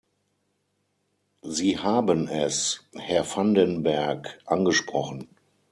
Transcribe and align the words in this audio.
Sie 1.43 1.77
haben 1.77 2.27
es, 2.27 2.81
Herr 2.95 3.23
van 3.35 3.53
den 3.53 3.83
Berg, 3.83 4.39
angesprochen. 4.47 5.29